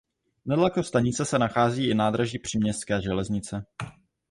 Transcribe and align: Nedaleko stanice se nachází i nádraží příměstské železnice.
Nedaleko 0.45 0.83
stanice 0.83 1.25
se 1.25 1.39
nachází 1.39 1.87
i 1.89 1.93
nádraží 1.93 2.39
příměstské 2.39 3.01
železnice. 3.01 3.65